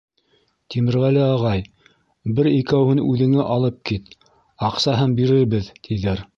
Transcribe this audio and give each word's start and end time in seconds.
Тимерғәле 0.75 1.21
ағай, 1.25 1.61
бер 2.39 2.49
икәүһен 2.53 3.03
үҙеңә 3.05 3.47
алып 3.59 3.79
кит. 3.91 4.13
Аҡсаһын 4.71 5.15
бирербеҙ, 5.21 5.73
тиҙәр. 5.89 6.29